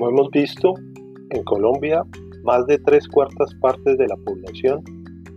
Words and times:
Como 0.00 0.12
hemos 0.12 0.30
visto, 0.30 0.72
en 1.28 1.44
Colombia 1.44 2.02
más 2.42 2.66
de 2.66 2.78
tres 2.78 3.06
cuartas 3.06 3.54
partes 3.60 3.98
de 3.98 4.06
la 4.08 4.16
población 4.16 4.82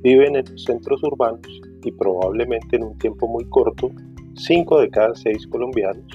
viven 0.01 0.38
en 0.38 0.45
los 0.49 0.63
centros 0.63 1.03
urbanos 1.03 1.61
y 1.83 1.91
probablemente 1.91 2.77
en 2.77 2.85
un 2.85 2.97
tiempo 2.97 3.27
muy 3.27 3.43
corto, 3.49 3.91
cinco 4.35 4.79
de 4.79 4.89
cada 4.89 5.13
seis 5.15 5.45
colombianos 5.47 6.05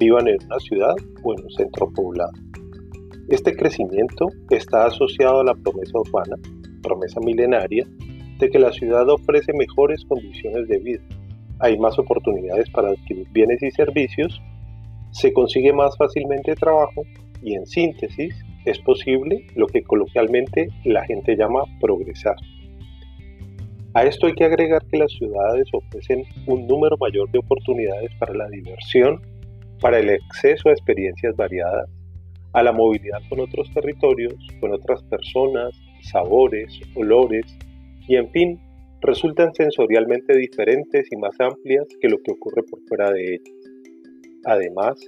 vivan 0.00 0.26
en 0.26 0.44
una 0.44 0.58
ciudad 0.58 0.96
o 1.22 1.34
en 1.34 1.44
un 1.44 1.50
centro 1.50 1.88
poblado. 1.92 2.32
Este 3.28 3.54
crecimiento 3.54 4.26
está 4.50 4.86
asociado 4.86 5.42
a 5.42 5.44
la 5.44 5.54
promesa 5.54 5.96
urbana, 5.96 6.34
promesa 6.82 7.20
milenaria, 7.20 7.86
de 8.40 8.50
que 8.50 8.58
la 8.58 8.72
ciudad 8.72 9.08
ofrece 9.08 9.52
mejores 9.52 10.04
condiciones 10.06 10.66
de 10.66 10.78
vida. 10.78 11.04
Hay 11.60 11.78
más 11.78 11.96
oportunidades 11.96 12.68
para 12.70 12.88
adquirir 12.88 13.28
bienes 13.30 13.62
y 13.62 13.70
servicios, 13.70 14.42
se 15.12 15.32
consigue 15.32 15.72
más 15.72 15.96
fácilmente 15.96 16.56
trabajo 16.56 17.04
y 17.44 17.54
en 17.54 17.66
síntesis 17.66 18.34
es 18.64 18.78
posible 18.80 19.46
lo 19.54 19.66
que 19.66 19.82
coloquialmente 19.82 20.68
la 20.84 21.04
gente 21.04 21.36
llama 21.36 21.62
progresar. 21.80 22.36
A 23.92 24.04
esto 24.04 24.26
hay 24.26 24.32
que 24.32 24.44
agregar 24.44 24.84
que 24.86 24.98
las 24.98 25.12
ciudades 25.12 25.68
ofrecen 25.72 26.24
un 26.46 26.66
número 26.66 26.96
mayor 26.98 27.30
de 27.30 27.38
oportunidades 27.38 28.10
para 28.18 28.34
la 28.34 28.48
diversión, 28.48 29.20
para 29.80 30.00
el 30.00 30.10
acceso 30.10 30.68
a 30.68 30.72
experiencias 30.72 31.36
variadas, 31.36 31.88
a 32.54 32.62
la 32.62 32.72
movilidad 32.72 33.20
con 33.28 33.40
otros 33.40 33.70
territorios, 33.72 34.34
con 34.60 34.72
otras 34.72 35.02
personas, 35.04 35.78
sabores, 36.02 36.80
olores 36.96 37.44
y 38.08 38.16
en 38.16 38.30
fin, 38.30 38.60
resultan 39.00 39.54
sensorialmente 39.54 40.36
diferentes 40.36 41.06
y 41.12 41.16
más 41.16 41.38
amplias 41.38 41.86
que 42.00 42.08
lo 42.08 42.18
que 42.18 42.32
ocurre 42.32 42.62
por 42.62 42.80
fuera 42.88 43.12
de 43.12 43.34
ellas. 43.34 43.54
Además, 44.46 44.98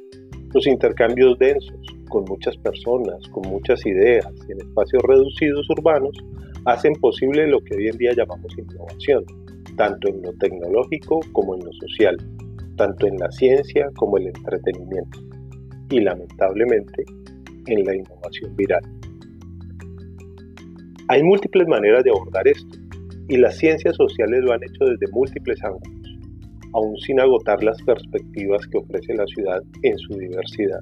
los 0.55 0.67
intercambios 0.67 1.39
densos, 1.39 1.96
con 2.09 2.25
muchas 2.25 2.57
personas, 2.59 3.27
con 3.29 3.49
muchas 3.49 3.85
ideas 3.87 4.27
en 4.49 4.59
espacios 4.59 5.03
reducidos 5.03 5.69
urbanos, 5.71 6.17
hacen 6.65 6.95
posible 6.95 7.47
lo 7.47 7.61
que 7.61 7.77
hoy 7.77 7.89
en 7.89 7.99
día 7.99 8.13
llamamos 8.17 8.53
innovación, 8.59 9.25
tanto 9.77 10.09
en 10.09 10.23
lo 10.23 10.33
tecnológico 10.35 11.21
como 11.33 11.55
en 11.55 11.65
lo 11.65 11.73
social, 11.73 12.17
tanto 12.77 13.07
en 13.07 13.17
la 13.19 13.31
ciencia 13.31 13.89
como 13.97 14.19
en 14.19 14.25
el 14.25 14.37
entretenimiento 14.37 15.21
y 15.91 16.01
lamentablemente 16.01 17.05
en 17.67 17.85
la 17.85 17.95
innovación 17.95 18.55
viral. 18.57 18.83
Hay 21.09 21.23
múltiples 21.23 21.69
maneras 21.69 22.03
de 22.03 22.11
abordar 22.11 22.49
esto 22.49 22.79
y 23.29 23.37
las 23.37 23.57
ciencias 23.59 23.97
sociales 23.97 24.41
lo 24.43 24.53
han 24.53 24.63
hecho 24.63 24.85
desde 24.85 25.13
múltiples 25.13 25.63
ángulos, 25.63 26.19
aún 26.73 26.97
sin 26.99 27.21
agotar 27.21 27.63
las 27.63 27.81
perspectivas 27.83 28.67
que 28.67 28.79
ofrece 28.79 29.15
la 29.15 29.27
ciudad 29.27 29.63
en 29.83 29.97
su 29.99 30.15
diversidad. 30.15 30.81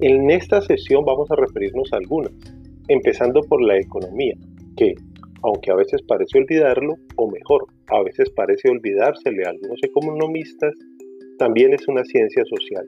En 0.00 0.30
esta 0.30 0.60
sesión 0.60 1.04
vamos 1.04 1.28
a 1.32 1.34
referirnos 1.34 1.92
a 1.92 1.96
algunas, 1.96 2.30
empezando 2.86 3.40
por 3.40 3.60
la 3.60 3.76
economía, 3.76 4.36
que, 4.76 4.94
aunque 5.42 5.72
a 5.72 5.74
veces 5.74 6.02
parece 6.02 6.38
olvidarlo, 6.38 6.94
o 7.16 7.28
mejor, 7.28 7.66
a 7.88 8.00
veces 8.04 8.30
parece 8.30 8.70
olvidársele 8.70 9.44
a 9.44 9.50
algunos 9.50 9.80
economistas, 9.82 10.72
también 11.36 11.74
es 11.74 11.88
una 11.88 12.04
ciencia 12.04 12.44
social. 12.44 12.86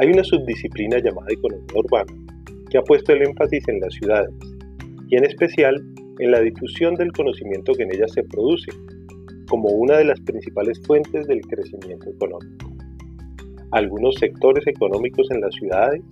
Hay 0.00 0.08
una 0.08 0.24
subdisciplina 0.24 0.98
llamada 0.98 1.28
economía 1.30 1.76
urbana 1.76 2.12
que 2.68 2.78
ha 2.78 2.82
puesto 2.82 3.12
el 3.12 3.22
énfasis 3.22 3.68
en 3.68 3.78
las 3.78 3.94
ciudades 3.94 4.34
y 5.08 5.16
en 5.16 5.24
especial 5.24 5.76
en 6.18 6.32
la 6.32 6.40
difusión 6.40 6.96
del 6.96 7.12
conocimiento 7.12 7.74
que 7.74 7.84
en 7.84 7.94
ellas 7.94 8.10
se 8.12 8.24
produce, 8.24 8.72
como 9.48 9.68
una 9.68 9.98
de 9.98 10.04
las 10.06 10.20
principales 10.22 10.80
fuentes 10.84 11.28
del 11.28 11.42
crecimiento 11.42 12.10
económico. 12.10 12.61
Algunos 13.72 14.16
sectores 14.16 14.66
económicos 14.66 15.30
en 15.30 15.40
las 15.40 15.54
ciudades 15.54 16.02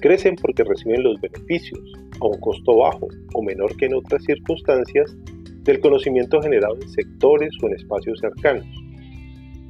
crecen 0.00 0.36
porque 0.36 0.64
reciben 0.64 1.02
los 1.02 1.20
beneficios, 1.20 1.80
a 2.20 2.26
un 2.26 2.40
costo 2.40 2.76
bajo 2.76 3.08
o 3.34 3.42
menor 3.42 3.76
que 3.76 3.86
en 3.86 3.94
otras 3.94 4.22
circunstancias, 4.24 5.16
del 5.64 5.80
conocimiento 5.80 6.40
generado 6.40 6.76
en 6.80 6.88
sectores 6.88 7.50
o 7.62 7.68
en 7.68 7.74
espacios 7.74 8.18
cercanos. 8.20 8.66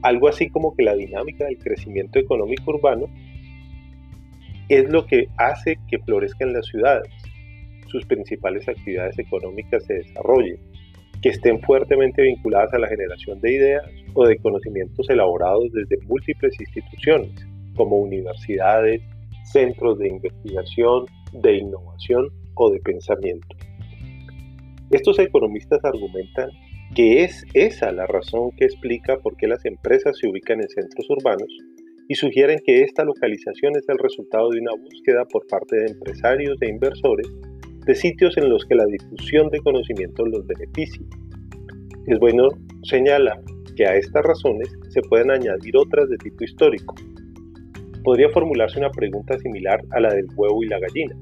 Algo 0.02 0.28
así 0.28 0.50
como 0.50 0.74
que 0.74 0.84
la 0.84 0.94
dinámica 0.94 1.46
del 1.46 1.58
crecimiento 1.58 2.18
económico 2.18 2.70
urbano 2.72 3.06
es 4.68 4.90
lo 4.90 5.06
que 5.06 5.28
hace 5.36 5.78
que 5.88 5.98
florezcan 6.00 6.52
las 6.52 6.66
ciudades, 6.66 7.10
sus 7.88 8.04
principales 8.06 8.66
actividades 8.68 9.18
económicas 9.18 9.84
se 9.84 9.94
desarrollen, 9.94 10.58
que 11.22 11.28
estén 11.28 11.60
fuertemente 11.62 12.20
vinculadas 12.20 12.74
a 12.74 12.78
la 12.78 12.88
generación 12.88 13.40
de 13.40 13.54
ideas 13.54 13.84
o 14.14 14.26
de 14.26 14.36
conocimientos 14.38 15.08
elaborados 15.08 15.70
desde 15.72 16.04
múltiples 16.06 16.54
instituciones, 16.60 17.30
como 17.76 17.96
universidades, 17.96 19.00
centros 19.44 19.98
de 19.98 20.08
investigación, 20.08 21.06
de 21.32 21.58
innovación 21.58 22.28
o 22.54 22.70
de 22.70 22.80
pensamiento. 22.80 23.46
Estos 24.90 25.18
economistas 25.20 25.82
argumentan 25.84 26.50
que 26.94 27.24
es 27.24 27.44
esa 27.54 27.90
la 27.92 28.06
razón 28.06 28.50
que 28.56 28.66
explica 28.66 29.16
por 29.18 29.36
qué 29.36 29.46
las 29.46 29.64
empresas 29.64 30.18
se 30.18 30.28
ubican 30.28 30.60
en 30.60 30.68
centros 30.68 31.08
urbanos 31.08 31.48
y 32.08 32.14
sugieren 32.16 32.58
que 32.66 32.82
esta 32.82 33.04
localización 33.04 33.76
es 33.76 33.88
el 33.88 33.98
resultado 33.98 34.50
de 34.50 34.60
una 34.60 34.72
búsqueda 34.72 35.24
por 35.24 35.46
parte 35.46 35.76
de 35.76 35.86
empresarios 35.92 36.60
e 36.60 36.68
inversores 36.68 37.30
de 37.86 37.94
sitios 37.94 38.36
en 38.36 38.48
los 38.48 38.64
que 38.66 38.74
la 38.74 38.84
difusión 38.86 39.48
de 39.50 39.60
conocimiento 39.60 40.24
los 40.24 40.46
beneficie. 40.46 41.04
Es 42.06 42.18
bueno 42.18 42.48
señalar 42.84 43.40
que 43.76 43.86
a 43.86 43.96
estas 43.96 44.24
razones 44.24 44.68
se 44.88 45.00
pueden 45.02 45.30
añadir 45.30 45.76
otras 45.76 46.08
de 46.08 46.16
tipo 46.18 46.44
histórico. 46.44 46.94
Podría 48.04 48.28
formularse 48.30 48.78
una 48.78 48.90
pregunta 48.90 49.38
similar 49.38 49.80
a 49.92 50.00
la 50.00 50.12
del 50.12 50.26
huevo 50.36 50.62
y 50.62 50.68
la 50.68 50.78
gallina. 50.78 51.16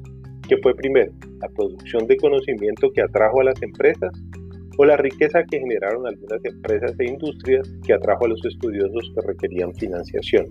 ¿Qué 0.49 0.57
fue 0.63 0.75
primero? 0.75 1.13
¿La 1.41 1.49
producción 1.49 2.07
de 2.07 2.17
conocimiento 2.17 2.91
que 2.93 3.03
atrajo 3.03 3.41
a 3.41 3.45
las 3.45 3.63
empresas 3.63 4.11
o 4.79 4.85
la 4.85 4.97
riqueza 4.97 5.45
que 5.45 5.61
generaron 5.61 6.07
algunas 6.07 6.45
empresas 6.45 6.95
e 6.99 7.05
industrias 7.05 7.71
que 7.87 7.93
atrajo 7.93 8.25
a 8.25 8.29
los 8.29 8.45
estudiosos 8.45 9.13
que 9.15 9.27
requerían 9.27 9.75
financiación? 9.75 10.47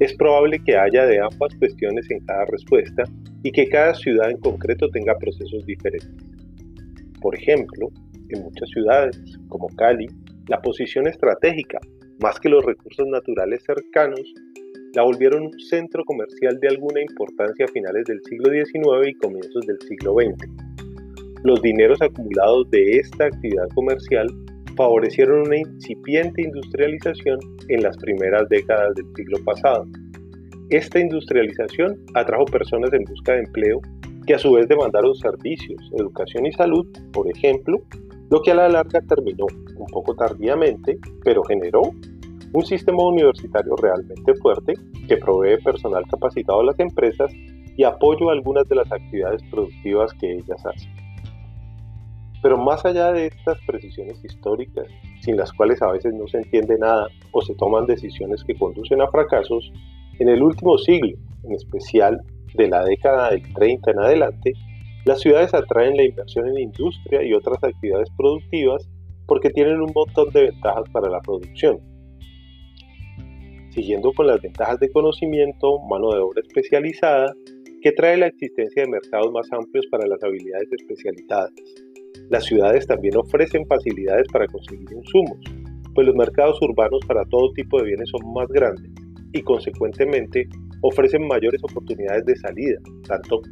Es 0.00 0.14
probable 0.14 0.58
que 0.64 0.76
haya 0.76 1.04
de 1.04 1.20
ambas 1.20 1.54
cuestiones 1.58 2.10
en 2.10 2.20
cada 2.20 2.46
respuesta 2.46 3.04
y 3.42 3.52
que 3.52 3.68
cada 3.68 3.94
ciudad 3.94 4.30
en 4.30 4.38
concreto 4.38 4.88
tenga 4.88 5.16
procesos 5.18 5.64
diferentes. 5.66 6.10
Por 7.20 7.34
ejemplo, 7.36 7.88
en 8.28 8.42
muchas 8.42 8.68
ciudades, 8.70 9.20
como 9.48 9.68
Cali, 9.76 10.06
la 10.48 10.60
posición 10.60 11.06
estratégica, 11.06 11.78
más 12.20 12.38
que 12.38 12.48
los 12.48 12.64
recursos 12.64 13.06
naturales 13.06 13.62
cercanos, 13.64 14.20
la 14.94 15.02
volvieron 15.02 15.44
un 15.44 15.60
centro 15.60 16.04
comercial 16.04 16.58
de 16.60 16.68
alguna 16.68 17.00
importancia 17.00 17.64
a 17.64 17.68
finales 17.68 18.04
del 18.06 18.20
siglo 18.24 18.50
XIX 18.50 19.08
y 19.08 19.14
comienzos 19.14 19.66
del 19.66 19.78
siglo 19.82 20.14
XX. 20.14 20.48
Los 21.44 21.62
dineros 21.62 22.02
acumulados 22.02 22.68
de 22.70 22.98
esta 22.98 23.26
actividad 23.26 23.68
comercial 23.74 24.26
favorecieron 24.76 25.46
una 25.46 25.58
incipiente 25.58 26.42
industrialización 26.42 27.38
en 27.68 27.82
las 27.82 27.96
primeras 27.98 28.48
décadas 28.48 28.94
del 28.96 29.06
siglo 29.14 29.38
pasado, 29.44 29.86
esta 30.70 31.00
industrialización 31.00 31.98
atrajo 32.14 32.44
personas 32.44 32.92
en 32.92 33.04
busca 33.04 33.32
de 33.32 33.40
empleo 33.40 33.80
que 34.26 34.34
a 34.34 34.38
su 34.38 34.52
vez 34.52 34.68
demandaron 34.68 35.14
servicios, 35.16 35.80
educación 35.98 36.46
y 36.46 36.52
salud, 36.52 36.86
por 37.12 37.28
ejemplo, 37.28 37.78
lo 38.30 38.40
que 38.42 38.52
a 38.52 38.54
la 38.54 38.68
larga 38.68 39.00
terminó, 39.00 39.46
un 39.76 39.86
poco 39.86 40.14
tardíamente, 40.14 40.98
pero 41.24 41.42
generó 41.42 41.82
un 42.52 42.64
sistema 42.64 43.04
universitario 43.04 43.74
realmente 43.76 44.34
fuerte 44.34 44.74
que 45.08 45.16
provee 45.16 45.60
personal 45.62 46.04
capacitado 46.08 46.60
a 46.60 46.64
las 46.64 46.78
empresas 46.78 47.32
y 47.76 47.82
apoyo 47.82 48.28
a 48.28 48.32
algunas 48.32 48.68
de 48.68 48.76
las 48.76 48.92
actividades 48.92 49.42
productivas 49.50 50.12
que 50.14 50.34
ellas 50.34 50.64
hacen. 50.64 50.92
Pero 52.42 52.56
más 52.56 52.84
allá 52.84 53.12
de 53.12 53.26
estas 53.26 53.58
precisiones 53.66 54.24
históricas, 54.24 54.86
sin 55.22 55.36
las 55.36 55.52
cuales 55.52 55.82
a 55.82 55.90
veces 55.90 56.14
no 56.14 56.26
se 56.28 56.38
entiende 56.38 56.78
nada 56.78 57.08
o 57.32 57.42
se 57.42 57.54
toman 57.56 57.86
decisiones 57.86 58.42
que 58.44 58.56
conducen 58.56 59.02
a 59.02 59.08
fracasos, 59.08 59.72
en 60.20 60.28
el 60.28 60.42
último 60.42 60.76
siglo, 60.76 61.16
en 61.44 61.52
especial 61.52 62.20
de 62.54 62.68
la 62.68 62.84
década 62.84 63.30
del 63.30 63.42
30 63.54 63.90
en 63.90 63.98
adelante, 64.00 64.52
las 65.06 65.20
ciudades 65.20 65.54
atraen 65.54 65.96
la 65.96 66.04
inversión 66.04 66.46
en 66.46 66.58
industria 66.58 67.22
y 67.24 67.32
otras 67.32 67.56
actividades 67.64 68.08
productivas 68.18 68.86
porque 69.26 69.48
tienen 69.48 69.80
un 69.80 69.90
montón 69.94 70.28
de 70.34 70.42
ventajas 70.42 70.84
para 70.92 71.08
la 71.08 71.20
producción. 71.20 71.80
Siguiendo 73.70 74.12
con 74.12 74.26
las 74.26 74.42
ventajas 74.42 74.78
de 74.78 74.90
conocimiento, 74.90 75.78
mano 75.88 76.12
de 76.12 76.20
obra 76.20 76.42
especializada, 76.46 77.32
que 77.80 77.92
trae 77.92 78.18
la 78.18 78.26
existencia 78.26 78.82
de 78.82 78.90
mercados 78.90 79.32
más 79.32 79.50
amplios 79.52 79.86
para 79.90 80.06
las 80.06 80.22
habilidades 80.22 80.68
especializadas. 80.70 81.50
Las 82.28 82.44
ciudades 82.44 82.86
también 82.86 83.16
ofrecen 83.16 83.64
facilidades 83.66 84.26
para 84.30 84.46
conseguir 84.48 84.92
insumos, 84.92 85.38
pues 85.94 86.06
los 86.06 86.14
mercados 86.14 86.60
urbanos 86.60 87.00
para 87.06 87.24
todo 87.24 87.52
tipo 87.54 87.78
de 87.78 87.84
bienes 87.86 88.10
son 88.10 88.34
más 88.34 88.48
grandes 88.48 88.99
y 89.32 89.42
consecuentemente 89.42 90.48
ofrecen 90.82 91.26
mayores 91.26 91.62
oportunidades 91.62 92.24
de 92.26 92.36
salida, 92.36 92.78
tanto 93.06 93.42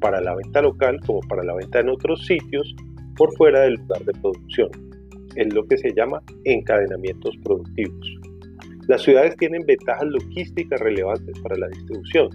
para 0.00 0.20
la 0.20 0.34
venta 0.34 0.60
local 0.60 0.98
como 1.06 1.20
para 1.28 1.44
la 1.44 1.54
venta 1.54 1.80
en 1.80 1.88
otros 1.88 2.26
sitios 2.26 2.74
por 3.16 3.34
fuera 3.36 3.60
del 3.60 3.74
lugar 3.74 4.04
de 4.04 4.12
producción. 4.20 4.70
Es 5.36 5.52
lo 5.54 5.64
que 5.64 5.78
se 5.78 5.92
llama 5.94 6.20
encadenamientos 6.44 7.36
productivos. 7.42 8.06
Las 8.88 9.02
ciudades 9.02 9.36
tienen 9.36 9.64
ventajas 9.64 10.06
logísticas 10.06 10.80
relevantes 10.80 11.38
para 11.40 11.56
la 11.56 11.68
distribución, 11.68 12.28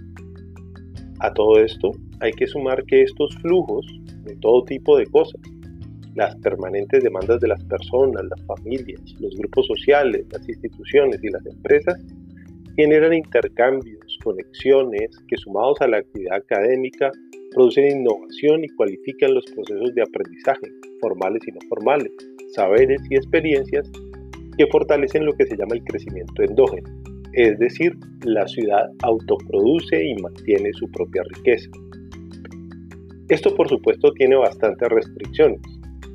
A 1.20 1.32
todo 1.34 1.58
esto 1.58 1.90
hay 2.20 2.32
que 2.32 2.46
sumar 2.46 2.84
que 2.84 3.02
estos 3.02 3.34
flujos 3.42 3.84
de 4.22 4.36
todo 4.36 4.64
tipo 4.64 4.96
de 4.96 5.06
cosas, 5.06 5.40
las 6.14 6.34
permanentes 6.36 7.02
demandas 7.02 7.40
de 7.40 7.48
las 7.48 7.62
personas, 7.64 8.24
las 8.30 8.44
familias, 8.46 9.00
los 9.20 9.34
grupos 9.36 9.66
sociales, 9.66 10.26
las 10.30 10.48
instituciones 10.48 11.22
y 11.22 11.28
las 11.30 11.44
empresas, 11.46 12.00
generan 12.78 13.12
intercambios, 13.12 14.18
conexiones 14.22 15.10
que 15.26 15.36
sumados 15.36 15.80
a 15.80 15.88
la 15.88 15.98
actividad 15.98 16.36
académica 16.36 17.10
producen 17.52 17.98
innovación 17.98 18.62
y 18.62 18.68
cualifican 18.68 19.34
los 19.34 19.44
procesos 19.46 19.92
de 19.96 20.02
aprendizaje, 20.02 20.70
formales 21.00 21.42
y 21.48 21.50
no 21.50 21.58
formales, 21.68 22.12
saberes 22.54 23.00
y 23.10 23.16
experiencias 23.16 23.90
que 24.56 24.66
fortalecen 24.68 25.26
lo 25.26 25.32
que 25.32 25.46
se 25.46 25.56
llama 25.56 25.74
el 25.74 25.82
crecimiento 25.82 26.40
endógeno, 26.40 26.88
es 27.32 27.58
decir, 27.58 27.96
la 28.24 28.46
ciudad 28.46 28.84
autoproduce 29.02 30.00
y 30.00 30.14
mantiene 30.22 30.72
su 30.74 30.88
propia 30.92 31.24
riqueza. 31.34 31.68
Esto 33.28 33.56
por 33.56 33.68
supuesto 33.68 34.12
tiene 34.12 34.36
bastantes 34.36 34.88
restricciones. 34.88 35.60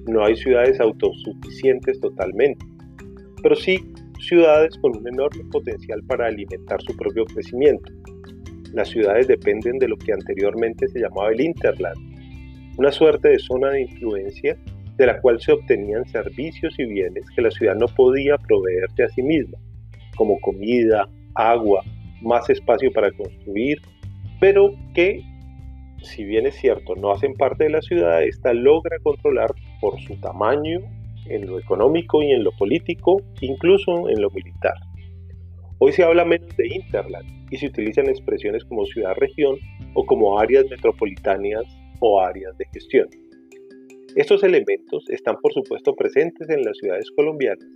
No 0.07 0.23
hay 0.23 0.37
ciudades 0.37 0.79
autosuficientes 0.79 1.99
totalmente, 1.99 2.65
pero 3.41 3.53
sí 3.55 3.83
ciudades 4.25 4.77
con 4.77 4.97
un 4.97 5.07
enorme 5.07 5.43
potencial 5.51 6.01
para 6.03 6.27
alimentar 6.27 6.81
su 6.81 6.95
propio 6.95 7.25
crecimiento. 7.25 7.91
Las 8.73 8.89
ciudades 8.89 9.27
dependen 9.27 9.77
de 9.79 9.87
lo 9.87 9.97
que 9.97 10.13
anteriormente 10.13 10.87
se 10.87 10.99
llamaba 10.99 11.31
el 11.31 11.41
Interland, 11.41 11.97
una 12.77 12.91
suerte 12.91 13.29
de 13.29 13.39
zona 13.39 13.69
de 13.69 13.81
influencia 13.81 14.57
de 14.97 15.05
la 15.05 15.19
cual 15.21 15.39
se 15.41 15.51
obtenían 15.51 16.05
servicios 16.05 16.73
y 16.77 16.85
bienes 16.85 17.25
que 17.35 17.41
la 17.41 17.51
ciudad 17.51 17.75
no 17.75 17.87
podía 17.87 18.37
proveerse 18.37 19.03
a 19.03 19.09
sí 19.09 19.21
misma, 19.21 19.57
como 20.15 20.39
comida, 20.39 21.07
agua, 21.35 21.83
más 22.21 22.49
espacio 22.49 22.91
para 22.91 23.11
construir, 23.11 23.79
pero 24.39 24.73
que, 24.93 25.21
si 26.01 26.23
bien 26.23 26.45
es 26.45 26.55
cierto, 26.55 26.95
no 26.95 27.11
hacen 27.11 27.33
parte 27.33 27.65
de 27.65 27.71
la 27.71 27.81
ciudad, 27.81 28.23
esta 28.23 28.53
logra 28.53 28.97
controlar 29.03 29.51
por 29.81 29.99
su 30.01 30.15
tamaño 30.19 30.79
en 31.27 31.45
lo 31.45 31.59
económico 31.59 32.21
y 32.21 32.31
en 32.31 32.43
lo 32.43 32.51
político, 32.53 33.21
incluso 33.41 34.09
en 34.09 34.21
lo 34.21 34.29
militar. 34.31 34.75
Hoy 35.79 35.91
se 35.91 36.03
habla 36.03 36.23
menos 36.23 36.55
de 36.55 36.67
Interland 36.67 37.27
y 37.51 37.57
se 37.57 37.67
utilizan 37.67 38.07
expresiones 38.07 38.63
como 38.65 38.85
ciudad-región 38.85 39.57
o 39.95 40.05
como 40.05 40.39
áreas 40.39 40.65
metropolitanas 40.69 41.63
o 41.99 42.21
áreas 42.21 42.57
de 42.57 42.65
gestión. 42.73 43.07
Estos 44.15 44.43
elementos 44.43 45.09
están 45.09 45.37
por 45.41 45.51
supuesto 45.53 45.95
presentes 45.95 46.49
en 46.49 46.63
las 46.63 46.77
ciudades 46.77 47.09
colombianas 47.15 47.67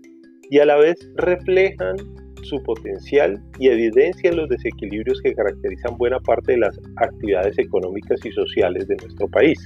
y 0.50 0.60
a 0.60 0.66
la 0.66 0.78
vez 0.78 0.96
reflejan 1.16 1.98
su 2.44 2.62
potencial 2.64 3.42
y 3.60 3.70
evidencian 3.70 4.38
los 4.38 4.48
desequilibrios 4.50 5.22
que 5.22 5.34
caracterizan 5.34 5.98
buena 5.98 6.20
parte 6.20 6.54
de 6.54 6.60
las 6.60 6.80
actividades 6.98 7.58
económicas 7.58 8.24
y 8.26 8.32
sociales 8.32 8.88
de 8.88 8.96
nuestro 8.98 9.28
país. 9.28 9.60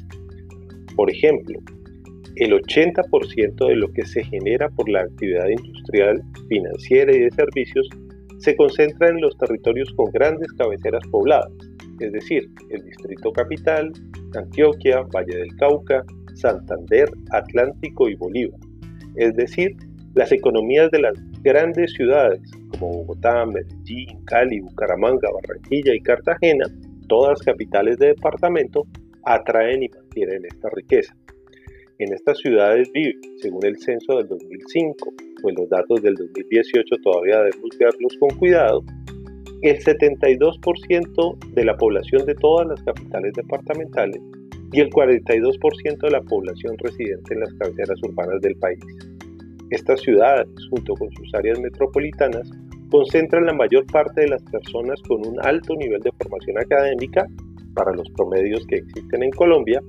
Por 0.96 1.12
ejemplo, 1.12 1.60
el 2.36 2.54
80% 2.54 3.68
de 3.68 3.76
lo 3.76 3.92
que 3.92 4.06
se 4.06 4.24
genera 4.24 4.70
por 4.70 4.90
la 4.90 5.02
actividad 5.02 5.48
industrial, 5.50 6.22
financiera 6.48 7.16
y 7.16 7.20
de 7.20 7.32
servicios 7.32 7.88
se 8.40 8.56
concentra 8.56 9.10
en 9.10 9.22
los 9.22 9.38
territorios 9.38 9.90
con 9.96 10.12
grandes 10.12 10.52
cabeceras 10.54 11.06
pobladas, 11.12 11.52
es 12.00 12.12
decir, 12.12 12.50
el 12.70 12.84
Distrito 12.84 13.32
Capital, 13.32 13.92
Antioquia, 14.36 15.02
Valle 15.14 15.38
del 15.38 15.56
Cauca, 15.58 16.04
Santander, 16.34 17.10
Atlántico 17.32 18.10
y 18.10 18.16
Bolívar, 18.16 18.60
es 19.16 19.36
decir, 19.36 19.76
las 20.16 20.32
economías 20.32 20.90
de 20.92 21.00
las 21.00 21.14
grandes 21.44 21.94
ciudades 21.94 22.42
como 22.72 22.90
Bogotá, 22.90 23.46
Medellín, 23.46 24.24
Cali, 24.26 24.60
Bucaramanga, 24.60 25.30
Barranquilla 25.32 25.94
y 25.94 26.02
Cartagena, 26.02 26.66
todas 27.08 27.42
capitales 27.42 27.98
de 28.00 28.08
departamento, 28.08 28.88
atraen 29.24 29.84
y 29.84 29.90
mantienen 29.90 30.46
esta 30.46 30.70
riqueza. 30.70 31.16
En 32.02 32.12
estas 32.14 32.40
ciudades 32.40 32.92
vive, 32.94 33.14
según 33.38 33.64
el 33.64 33.78
censo 33.78 34.18
del 34.18 34.28
2005, 34.28 35.14
pues 35.40 35.56
los 35.56 35.70
datos 35.70 36.02
del 36.02 36.16
2018 36.16 36.96
todavía 37.04 37.44
debemos 37.44 37.78
verlos 37.78 38.18
con 38.20 38.30
cuidado, 38.40 38.84
el 39.62 39.78
72% 39.78 41.38
de 41.54 41.64
la 41.64 41.78
población 41.78 42.26
de 42.26 42.34
todas 42.34 42.68
las 42.70 42.82
capitales 42.82 43.34
departamentales 43.34 44.20
y 44.74 44.80
el 44.80 44.90
42% 44.90 46.00
de 46.00 46.10
la 46.10 46.22
población 46.22 46.76
residente 46.80 47.36
en 47.36 47.42
las 47.42 47.54
cabeceras 47.54 48.02
urbanas 48.02 48.42
del 48.42 48.56
país. 48.56 48.84
Estas 49.70 50.02
ciudades, 50.02 50.48
junto 50.72 50.96
con 50.96 51.12
sus 51.12 51.32
áreas 51.36 51.60
metropolitanas, 51.60 52.50
concentran 52.90 53.46
la 53.46 53.54
mayor 53.54 53.86
parte 53.86 54.22
de 54.22 54.30
las 54.30 54.42
personas 54.46 55.00
con 55.04 55.24
un 55.24 55.40
alto 55.46 55.76
nivel 55.76 56.02
de 56.02 56.12
formación 56.14 56.58
académica 56.58 57.28
para 57.76 57.94
los 57.94 58.10
promedios 58.18 58.66
que 58.66 58.78
existen 58.78 59.22
en 59.22 59.32
Colombia, 59.32 59.80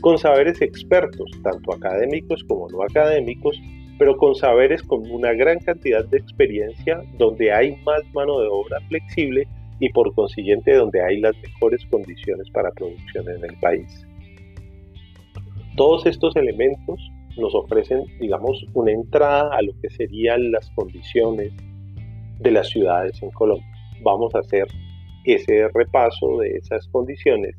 con 0.00 0.18
saberes 0.18 0.60
expertos, 0.60 1.30
tanto 1.42 1.74
académicos 1.74 2.44
como 2.44 2.68
no 2.68 2.82
académicos, 2.82 3.60
pero 3.98 4.16
con 4.16 4.34
saberes 4.34 4.82
con 4.82 5.10
una 5.10 5.32
gran 5.32 5.58
cantidad 5.60 6.04
de 6.04 6.18
experiencia 6.18 7.00
donde 7.18 7.52
hay 7.52 7.76
más 7.84 8.02
mano 8.14 8.40
de 8.40 8.48
obra 8.48 8.78
flexible 8.88 9.48
y 9.80 9.88
por 9.90 10.14
consiguiente 10.14 10.74
donde 10.74 11.02
hay 11.02 11.20
las 11.20 11.34
mejores 11.42 11.84
condiciones 11.90 12.48
para 12.50 12.70
producción 12.72 13.28
en 13.28 13.44
el 13.44 13.56
país. 13.60 14.06
Todos 15.76 16.06
estos 16.06 16.34
elementos 16.36 17.00
nos 17.36 17.54
ofrecen, 17.54 18.04
digamos, 18.18 18.64
una 18.72 18.92
entrada 18.92 19.54
a 19.54 19.62
lo 19.62 19.72
que 19.82 19.90
serían 19.90 20.50
las 20.50 20.70
condiciones 20.70 21.52
de 22.40 22.50
las 22.50 22.68
ciudades 22.68 23.22
en 23.22 23.30
Colombia. 23.30 23.66
Vamos 24.02 24.34
a 24.34 24.38
hacer 24.38 24.66
ese 25.24 25.68
repaso 25.74 26.38
de 26.38 26.56
esas 26.56 26.86
condiciones 26.88 27.54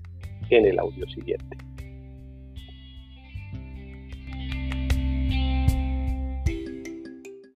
en 0.49 0.65
el 0.65 0.79
audio 0.79 1.07
siguiente. 1.09 1.66